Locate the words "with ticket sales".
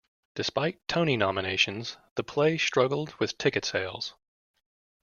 3.19-4.15